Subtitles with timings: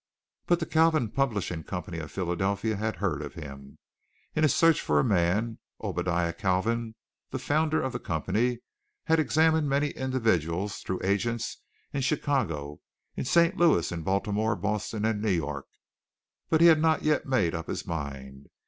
[0.47, 3.77] But the Kalvin Publishing Company of Philadelphia had heard of him.
[4.35, 6.95] In his search for a man, Obadiah Kalvin,
[7.29, 8.61] the founder of the company,
[9.03, 11.59] had examined many individuals through agents
[11.93, 12.79] in Chicago,
[13.15, 13.57] in St.
[13.57, 15.67] Louis, in Baltimore, Boston, and New York,
[16.49, 18.47] but he had not yet made up his mind.